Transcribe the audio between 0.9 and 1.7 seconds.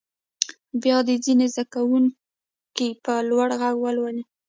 دې ځینې زده